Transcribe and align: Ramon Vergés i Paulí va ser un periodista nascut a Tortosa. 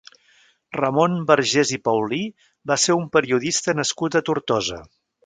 Ramon 0.77 1.19
Vergés 1.31 1.73
i 1.77 1.79
Paulí 1.87 2.19
va 2.71 2.79
ser 2.85 2.97
un 3.01 3.05
periodista 3.19 3.77
nascut 3.81 4.19
a 4.19 4.23
Tortosa. 4.31 4.81